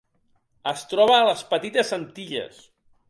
[0.71, 2.65] Es troba a les Petites Antilles.